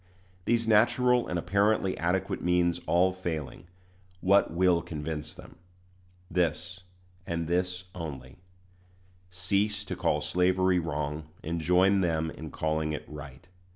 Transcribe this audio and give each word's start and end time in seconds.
These 0.45 0.67
natural 0.67 1.27
and 1.27 1.37
apparently 1.37 1.95
adequate 1.95 2.41
means 2.41 2.81
all 2.87 3.13
failing, 3.13 3.67
what 4.19 4.49
will 4.49 4.81
convince 4.81 5.35
them? 5.35 5.57
This, 6.27 6.81
and 7.27 7.47
this 7.47 7.83
only: 7.93 8.37
cease 9.29 9.85
to 9.85 9.95
call 9.95 10.19
slavery 10.19 10.79
wrong, 10.79 11.25
and 11.43 11.61
join 11.61 12.01
them 12.01 12.31
in 12.31 12.49
calling 12.49 12.93
it 12.93 13.03
right. 13.07 13.47